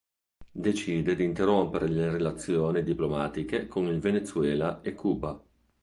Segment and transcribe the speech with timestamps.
[0.51, 5.39] Decide di interrompere le relazioni diplomatiche con il Venezuela e Cuba.